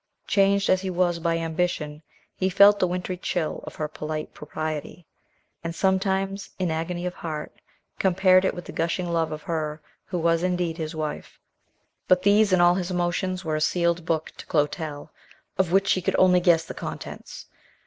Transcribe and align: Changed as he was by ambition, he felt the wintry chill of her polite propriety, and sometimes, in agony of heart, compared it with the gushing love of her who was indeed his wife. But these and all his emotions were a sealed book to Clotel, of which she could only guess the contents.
Changed 0.25 0.67
as 0.67 0.81
he 0.81 0.89
was 0.89 1.19
by 1.19 1.37
ambition, 1.37 2.01
he 2.35 2.49
felt 2.49 2.79
the 2.79 2.87
wintry 2.87 3.17
chill 3.17 3.63
of 3.67 3.75
her 3.75 3.87
polite 3.87 4.33
propriety, 4.33 5.05
and 5.63 5.75
sometimes, 5.75 6.49
in 6.57 6.71
agony 6.71 7.05
of 7.05 7.13
heart, 7.13 7.53
compared 7.99 8.43
it 8.43 8.55
with 8.55 8.65
the 8.65 8.71
gushing 8.71 9.13
love 9.13 9.31
of 9.31 9.43
her 9.43 9.79
who 10.05 10.17
was 10.17 10.41
indeed 10.41 10.77
his 10.77 10.95
wife. 10.95 11.37
But 12.07 12.23
these 12.23 12.51
and 12.51 12.63
all 12.63 12.73
his 12.73 12.89
emotions 12.89 13.45
were 13.45 13.57
a 13.57 13.61
sealed 13.61 14.03
book 14.03 14.31
to 14.37 14.47
Clotel, 14.47 15.11
of 15.59 15.71
which 15.71 15.89
she 15.89 16.01
could 16.01 16.15
only 16.17 16.39
guess 16.39 16.65
the 16.65 16.73
contents. 16.73 17.45